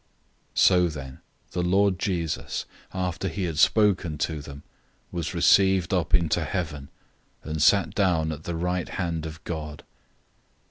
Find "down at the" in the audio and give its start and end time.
7.93-8.55